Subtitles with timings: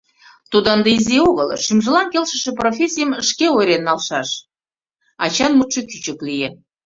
[0.51, 4.29] Тудо ынде изи огыл, шӱмжылан келшыше профессийым шке ойырен налшаш,—
[5.23, 6.49] ачан мутшо кӱчык лие.